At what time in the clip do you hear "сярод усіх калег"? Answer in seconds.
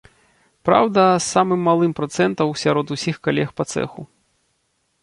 2.63-3.49